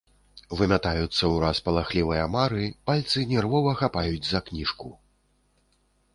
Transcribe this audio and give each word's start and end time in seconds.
Вымятаюцца 0.59 1.29
ўраз 1.33 1.57
палахлівыя 1.67 2.23
мары, 2.37 2.65
пальцы 2.91 3.27
нервова 3.35 3.75
хапаюць 3.83 4.27
за 4.31 4.39
кніжку. 4.51 4.89